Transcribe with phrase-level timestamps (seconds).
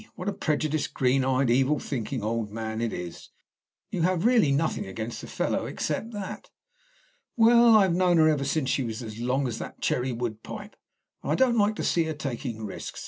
[0.15, 3.29] "What a prejudiced, green eyed, evil thinking old man it is!
[3.91, 6.49] You have really nothing against the fellow except that."
[7.37, 10.75] "Well, I've known her ever since she was as long as that cherry wood pipe,
[11.21, 12.99] and I don't like to see her taking risks.